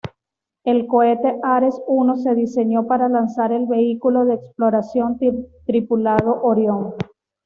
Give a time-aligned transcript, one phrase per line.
[0.63, 5.19] El cohete Ares I se diseñó para lanzar el vehículo de exploración
[5.67, 6.95] tripulado Orión.